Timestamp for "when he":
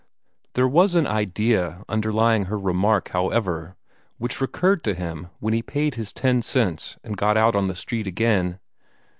5.39-5.59